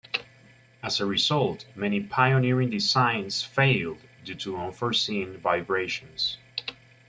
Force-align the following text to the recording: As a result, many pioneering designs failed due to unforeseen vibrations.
As 0.81 0.99
a 0.99 1.05
result, 1.05 1.65
many 1.75 1.99
pioneering 2.01 2.71
designs 2.71 3.43
failed 3.43 3.99
due 4.25 4.33
to 4.33 4.57
unforeseen 4.57 5.37
vibrations. 5.37 6.39